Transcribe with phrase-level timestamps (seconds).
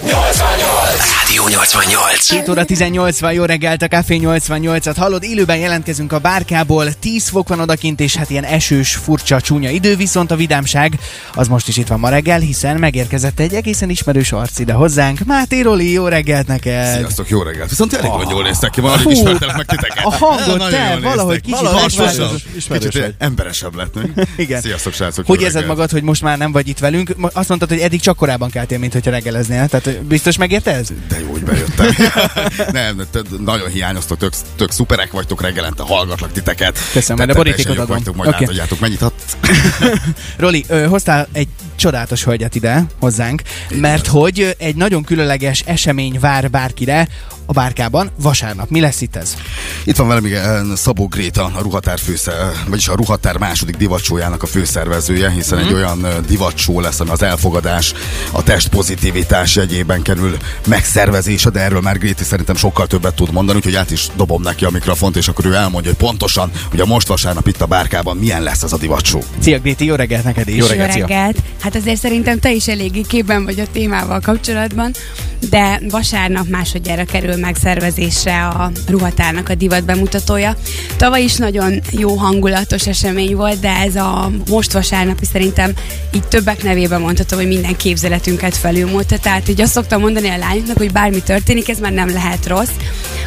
[0.00, 0.81] Yo extraño
[1.32, 2.30] Rádió 88.
[2.30, 7.28] 7 óra 18 van, jó reggelt, a Café 88-at hallod, élőben jelentkezünk a bárkából, 10
[7.28, 10.98] fok van odakint, és hát ilyen esős, furcsa, csúnya idő, viszont a vidámság
[11.34, 15.18] az most is itt van ma reggel, hiszen megérkezett egy egészen ismerős arc ide hozzánk.
[15.24, 16.96] Máté Roli, jó reggelt neked!
[16.96, 17.68] Sziasztok, jó reggelt!
[17.68, 18.30] Viszont elég oh.
[18.30, 20.04] jól néztek ki, valahogy ismertelek meg titeket.
[20.04, 21.92] A Nagyon te, valahogy kicsit Valahogy.
[22.68, 23.94] Kicsit, emberesebb lett.
[24.36, 24.60] Igen.
[24.60, 25.26] Sziasztok, srácok!
[25.26, 27.14] Hogy érzed magad, hogy most már nem vagy itt velünk?
[27.32, 29.68] Azt mondtad, hogy eddig csak korábban keltél, mint hogyha reggeleznél.
[29.68, 30.88] Tehát biztos megérte ez?
[31.08, 31.86] De jó, hogy bejöttem.
[32.72, 33.06] nem,
[33.38, 36.78] nagyon hiányoztok, tök, tök szuperek vagytok reggelente, hallgatlak titeket.
[36.92, 37.86] Köszönöm, majd a borítékot adom.
[37.86, 38.42] Vagytok, majd okay.
[38.42, 39.12] átadjátok, mennyit ad?
[40.36, 46.50] Roli, ö, hoztál egy csodálatos hölgyet ide hozzánk, mert hogy egy nagyon különleges esemény vár
[46.50, 47.08] bárkire
[47.46, 48.70] a bárkában vasárnap.
[48.70, 49.36] Mi lesz itt ez?
[49.84, 52.34] Itt van velem igen, Szabó Gréta, a ruhatár főszer,
[52.68, 55.66] vagyis a ruhatár második divacsójának a főszervezője, hiszen Mhm.
[55.66, 57.92] egy olyan ö, divacsó lesz, ami az elfogadás,
[58.30, 63.58] a test pozitivitás jegyében kerül megszervezése, de erről már Gréti szerintem sokkal többet tud mondani,
[63.58, 66.86] úgyhogy át is dobom neki a mikrofont, és akkor ő elmondja, hogy pontosan, hogy a
[66.86, 69.22] most vasárnap itt a bárkában milyen lesz ez a divacsó.
[69.38, 70.56] Szia Gréti, jó reggelt neked is.
[70.56, 71.36] Jó reggelt!
[71.60, 74.92] Hát azért szerintem te is eléggé képben vagy a témával kapcsolatban,
[75.50, 80.56] de vasárnap másodjára kerül megszervezésre a ruhatárnak a divat bemutatója.
[80.96, 85.72] Tavaly is nagyon jó hangulatos esemény volt, de ez a most vasárnapi szerintem
[86.14, 89.18] így többek nevében mondhatom, hogy minden képzeletünket felülmúlta.
[89.18, 92.70] Tehát így azt szoktam mondani a lányoknak, hogy bármi történik, ez már nem lehet rossz.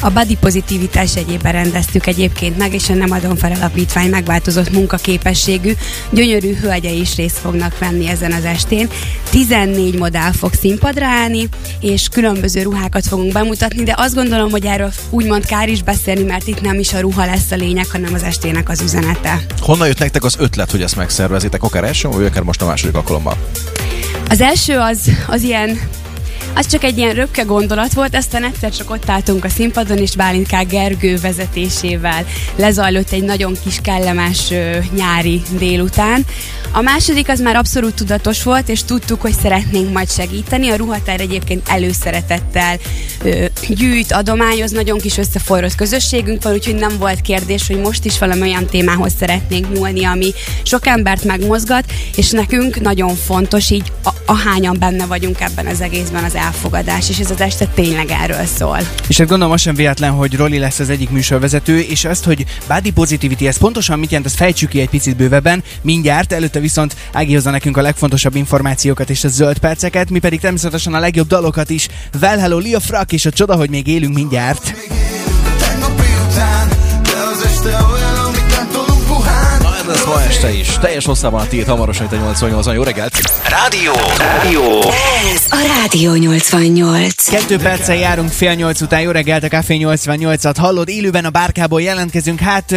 [0.00, 5.72] A body pozitivitás egyében rendeztük egyébként meg, és a Nem adom fel alapítvány megváltozott munkaképességű,
[6.10, 8.88] gyönyörű hölgyei is részt fognak venni ezen az estén.
[9.30, 11.48] 14 modell fog színpadra állni,
[11.80, 16.46] és különböző ruhákat fogunk bemutatni, de azt gondolom, hogy erről úgymond kár is beszélni, mert
[16.46, 19.40] itt nem is a ruha lesz a lényeg, hanem az estének az üzenete.
[19.60, 22.94] Honnan jött nektek az ötlet, hogy ezt megszervezitek, akár első, vagy akár most a második
[22.94, 23.36] alkalommal?
[24.28, 25.80] Az első az, az ilyen
[26.54, 30.16] az csak egy ilyen röpke gondolat volt, aztán egyszer csak ott álltunk a színpadon, és
[30.16, 30.66] Bálint K.
[30.68, 32.24] Gergő vezetésével
[32.56, 36.24] lezajlott egy nagyon kis kellemes ö, nyári délután.
[36.74, 40.68] A második az már abszolút tudatos volt, és tudtuk, hogy szeretnénk majd segíteni.
[40.68, 42.78] A ruhatár egyébként előszeretettel
[43.24, 48.18] ö, gyűjt, adományoz, nagyon kis összeforrott közösségünk van, úgyhogy nem volt kérdés, hogy most is
[48.18, 50.32] valami olyan témához szeretnénk nyúlni, ami
[50.62, 56.24] sok embert megmozgat, és nekünk nagyon fontos így, a, ahányan benne vagyunk ebben az egészben
[56.24, 58.78] az elfogadás, és ez az este tényleg erről szól.
[59.08, 62.44] És hát gondolom az sem véletlen, hogy Roli lesz az egyik műsorvezető, és azt, hogy
[62.68, 66.96] body positivity, ez pontosan mit jelent, ezt fejtsük ki egy picit bővebben, mindjárt, előtte viszont
[67.12, 71.26] Ági hozza nekünk a legfontosabb információkat és a zöld perceket, mi pedig természetesen a legjobb
[71.26, 71.88] dalokat is.
[72.20, 74.74] Well Hello, Lia Frak és a csoda, hogy még élünk mindjárt.
[79.80, 80.78] Ez lesz ma este is.
[80.78, 83.31] Teljes hosszában a tiéd hamarosan itt a 88 Jó reggelt!
[83.48, 83.92] Rádió.
[84.18, 84.62] Rádió.
[85.32, 87.28] Ez a Rádió 88.
[87.28, 91.82] Kettő perccel járunk fél nyolc után, jó reggelt a Café 88-at hallod, élőben a bárkából
[91.82, 92.74] jelentkezünk, hát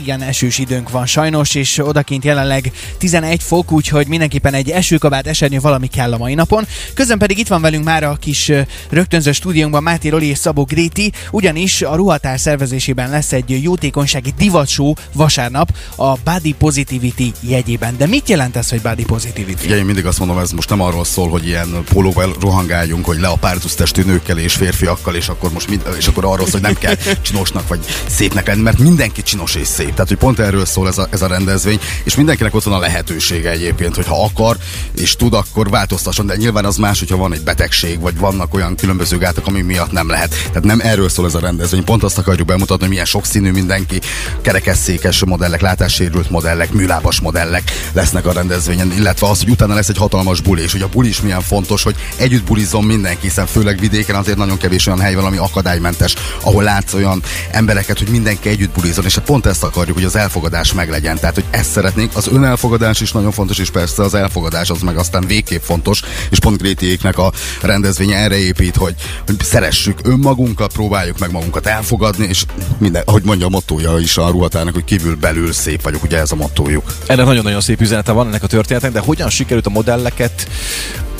[0.00, 5.58] igen, esős időnk van sajnos, és odakint jelenleg 11 fok, úgyhogy mindenképpen egy esőkabát, esernyő
[5.58, 6.66] valami kell a mai napon.
[6.94, 8.52] Közben pedig itt van velünk már a kis
[8.90, 14.96] rögtönző stúdiónkban Máté Roli és Szabó Gréti, ugyanis a ruhatár szervezésében lesz egy jótékonysági divatsó
[15.12, 17.96] vasárnap a Body Positivity jegyében.
[17.96, 19.64] De mit jelent ez, hogy Body Positivity?
[19.64, 23.20] Ugye én mindig azt mondom, ez most nem arról szól, hogy ilyen pólóval rohangáljunk, hogy
[23.20, 26.74] leopárdusz testű nőkkel és férfiakkal, és akkor most mind, és akkor arról szól, hogy nem
[26.74, 29.90] kell csinosnak vagy szépnek lenni, mert mindenki csinos és szép.
[29.90, 32.78] Tehát, hogy pont erről szól ez a, ez a rendezvény, és mindenkinek ott van a
[32.78, 34.56] lehetősége egyébként, hogy ha akar
[34.96, 38.76] és tud, akkor változtasson, de nyilván az más, hogyha van egy betegség, vagy vannak olyan
[38.76, 40.30] különböző gátak, ami miatt nem lehet.
[40.30, 41.84] Tehát nem erről szól ez a rendezvény.
[41.84, 44.00] Pont azt akarjuk bemutatni, hogy milyen sokszínű mindenki,
[44.42, 47.62] kerekesszékes modellek, látássérült modellek, műlábas modellek
[47.92, 51.08] lesznek a rendezvényen, illetve az, hogy utána lesz egy hatalmas buli, és hogy a buli
[51.08, 55.14] is milyen fontos, hogy együtt bulizzon mindenki, hiszen főleg vidéken azért nagyon kevés olyan hely
[55.14, 59.62] van, ami akadálymentes, ahol látsz olyan embereket, hogy mindenki együtt bulizzon, és hát pont ezt
[59.62, 61.18] akarjuk, hogy az elfogadás meglegyen.
[61.18, 64.96] Tehát, hogy ezt szeretnénk, az önelfogadás is nagyon fontos, és persze az elfogadás az meg
[64.96, 68.94] aztán végképp fontos, és pont Grétiéknek a rendezvénye erre épít, hogy,
[69.26, 72.44] hogy szeressük önmagunkat, próbáljuk meg magunkat elfogadni, és
[72.78, 76.32] minden, ahogy mondja a mottója is a ruhatárnak, hogy kívül belül szép vagyok, ugye ez
[76.32, 76.94] a mottójuk.
[77.06, 80.48] Ennek nagyon-nagyon szép üzenete van ennek a történetnek, de hogyan sikerült a modelleket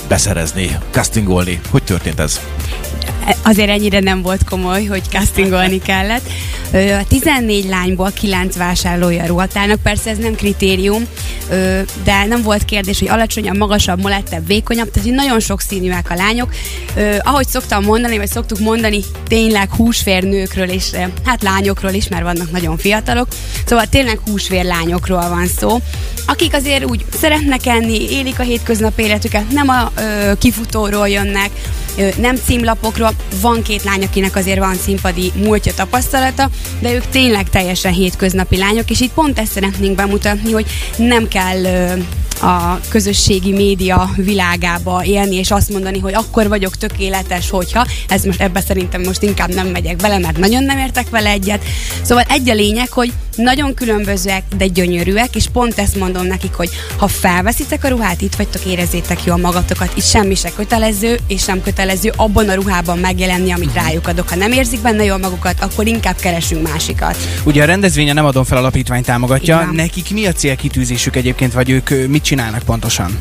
[0.08, 1.60] beszerezni, castingolni?
[1.70, 2.40] Hogy történt ez?
[3.42, 6.28] azért ennyire nem volt komoly, hogy castingolni kellett.
[6.72, 11.06] A 14 lányból 9 vásárlója ruhatárnak, persze ez nem kritérium,
[12.04, 16.54] de nem volt kérdés, hogy alacsonyabb, magasabb, molettebb, vékonyabb, tehát nagyon sok színűek a lányok.
[17.18, 20.90] Ahogy szoktam mondani, vagy szoktuk mondani, tényleg húsvér nőkről és
[21.24, 23.28] hát lányokról is, mert vannak nagyon fiatalok.
[23.66, 25.78] Szóval tényleg húsvér lányokról van szó,
[26.26, 29.92] akik azért úgy szeretnek enni, élik a hétköznapi életüket, nem a
[30.38, 31.50] kifutóról jönnek,
[32.16, 36.50] nem címlapokról, van két lány, akinek azért van színpadi múltja tapasztalata,
[36.80, 40.66] de ők tényleg teljesen hétköznapi lányok, és itt pont ezt szeretnénk bemutatni, hogy
[40.96, 41.62] nem kell
[42.42, 48.40] a közösségi média világába élni, és azt mondani, hogy akkor vagyok tökéletes, hogyha, ez most
[48.40, 51.64] ebbe szerintem most inkább nem megyek bele, mert nagyon nem értek vele egyet.
[52.02, 56.70] Szóval egy a lényeg, hogy nagyon különbözőek, de gyönyörűek, és pont ezt mondom nekik, hogy
[56.96, 61.62] ha felveszitek a ruhát, itt vagytok, érezzétek jól magatokat, itt semmi se kötelező, és sem
[61.62, 64.28] kötelező abban a ruhában megjelenni, amit rájuk adok.
[64.28, 67.16] Ha nem érzik benne jól magukat, akkor inkább keresünk másikat.
[67.44, 69.70] Ugye a rendezvény a Nem adom fel alapítvány támogatja.
[69.72, 73.18] Nekik mi a célkitűzésük egyébként, vagy ők mit csinálnak pontosan?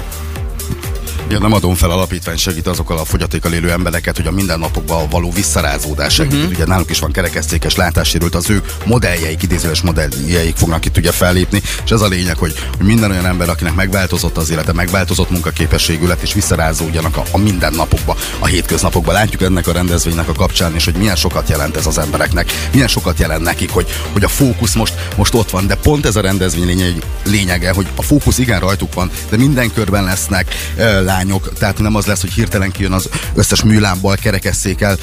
[1.30, 5.32] Ja, nem adom fel alapítvány segít azokkal a fogyatékkal élő embereket, hogy a mindennapokban való
[5.32, 6.34] visszarázódás segít.
[6.34, 6.50] Uh-huh.
[6.50, 11.62] Ugye náluk is van kerekesszékes látássérült, az ő modelljeik, idézőes modelljeik fognak itt ugye fellépni,
[11.86, 16.22] és ez a lényeg, hogy, minden olyan ember, akinek megváltozott az élete, megváltozott munkaképességű lett,
[16.22, 19.12] és visszarázódjanak a, a mindennapokba, a hétköznapokba.
[19.12, 22.88] Látjuk ennek a rendezvénynek a kapcsán is, hogy milyen sokat jelent ez az embereknek, milyen
[22.88, 26.22] sokat jelent nekik, hogy, hogy a fókusz most, most ott van, de pont ez a
[26.22, 31.54] rendezvény lényeg, lényege, hogy a fókusz igen rajtuk van, de minden körben lesznek ö, lányok,
[31.54, 34.98] tehát nem az lesz, hogy hirtelen kijön az összes műlámból, kerekesszékkel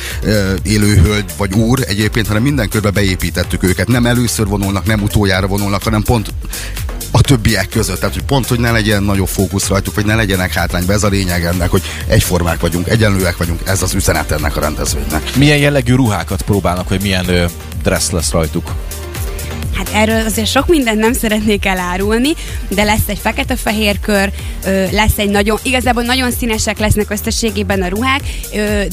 [0.63, 3.89] élő hölgy vagy úr egyébként, hanem minden körbe beépítettük őket.
[3.89, 6.33] Nem először vonulnak, nem utoljára vonulnak, hanem pont
[7.11, 7.99] a többiek között.
[7.99, 10.93] Tehát, hogy pont, hogy ne legyen nagyobb fókusz rajtuk, vagy ne legyenek hátrányba.
[10.93, 13.61] Ez a lényeg ennek, hogy egyformák vagyunk, egyenlőek vagyunk.
[13.65, 15.37] Ez az üzenet ennek a rendezvénynek.
[15.37, 17.45] Milyen jellegű ruhákat próbálnak, vagy milyen ö,
[17.83, 18.73] dress lesz rajtuk?
[19.97, 22.33] Erről azért sok mindent nem szeretnék elárulni,
[22.69, 24.31] de lesz egy fekete-fehér kör,
[24.91, 28.21] lesz egy nagyon, igazából nagyon színesek lesznek összességében a ruhák,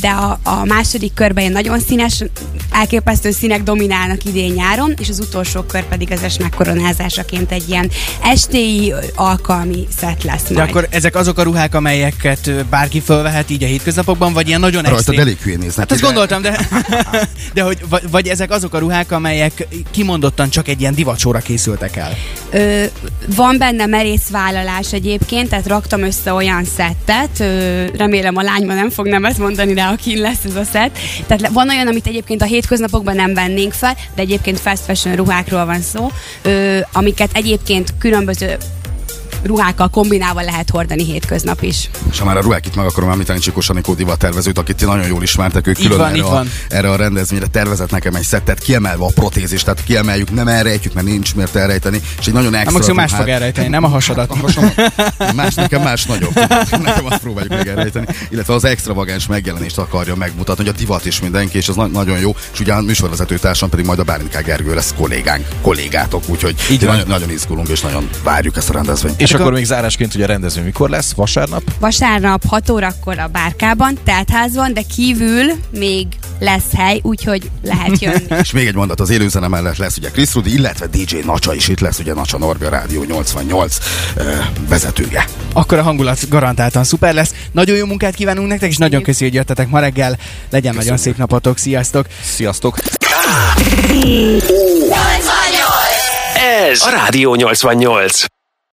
[0.01, 2.23] de a, a második körben ilyen nagyon színes,
[2.71, 7.89] elképesztő színek dominálnak idén nyáron, és az utolsó kör pedig az es megkoronázásaként egy ilyen
[8.23, 10.69] estéi alkalmi szett lesz De majd.
[10.69, 15.00] akkor ezek azok a ruhák, amelyeket bárki fölvehet így a hétköznapokban, vagy ilyen nagyon Rajtad
[15.00, 15.19] extrém?
[15.19, 15.77] elég hülyén néznek.
[15.77, 16.59] Hát azt de- gondoltam, de,
[17.53, 21.95] de hogy vagy, vagy ezek azok a ruhák, amelyek kimondottan csak egy ilyen divacsóra készültek
[21.95, 22.13] el.
[22.51, 22.86] Ö,
[23.36, 28.90] van benne merész vállalás egyébként, tehát raktam össze olyan szettet, ö, remélem a lány nem
[28.90, 30.98] fog nemet mondani rá, akin lesz ez a szett.
[31.28, 35.66] Tehát van olyan, amit egyébként a hétköznapokban nem vennénk fel, de egyébként fast fashion ruhákról
[35.66, 36.12] van szó,
[36.42, 38.57] ö, amiket egyébként különböző
[39.44, 41.90] ruhákkal kombinálva lehet hordani hétköznap is.
[42.12, 44.86] És ha már a ruhák itt meg akarom említeni Csikós Anikó divat tervezőt, akit ti
[44.86, 48.24] nagyon jól ismertek, ő Itt külön van, erre, a, erre a rendezvényre tervezett nekem egy
[48.24, 52.51] szettet, kiemelve a protézist, tehát kiemeljük, nem elrejtjük, mert nincs miért elrejteni, és egy nagyon
[52.51, 54.30] Nem extra maximum más ruhát- fog elrejteni, nem a hasadat.
[54.30, 54.72] A hasom,
[55.36, 56.34] más, nekem más nagyobb.
[56.69, 58.06] Nekem azt próbáljuk meg elrejteni.
[58.30, 62.19] Illetve az extravagáns megjelenést akarja megmutatni, hogy a divat is mindenki, és ez na- nagyon
[62.19, 62.36] jó.
[62.54, 66.81] És ugye a műsorvezető társam pedig majd a Bárinká Gergő lesz kollégánk, kollégátok, úgyhogy Így
[66.86, 69.22] nagyon, nagyon izgulunk, és nagyon várjuk ezt a rendezvényt.
[69.22, 71.13] És akkor még zárásként ugye a rendezvény mikor lesz?
[71.13, 71.62] Vasárnap?
[71.80, 76.07] Vasárnap 6 órakor a bárkában, teltházban, de kívül még
[76.39, 78.24] lesz hely, úgyhogy lehet jönni.
[78.44, 81.68] És még egy mondat, az élőzene mellett lesz ugye Chris Rudi, illetve DJ Nacsa is
[81.68, 83.77] itt lesz, ugye Nacsa Norbi a Rádió 88
[84.15, 84.31] ö,
[84.69, 85.25] vezetője.
[85.53, 87.33] Akkor a hangulat garantáltan szuper lesz.
[87.51, 90.18] Nagyon jó munkát kívánunk nektek, és nagyon köszi, hogy jöttetek ma reggel.
[90.50, 92.07] Legyen nagyon szép napotok, sziasztok!
[92.24, 92.77] Sziasztok!
[96.69, 98.32] Ez a Rádió 88.